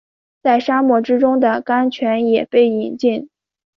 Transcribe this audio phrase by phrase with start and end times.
[0.41, 3.29] 在沙漠之中的甘泉也被饮尽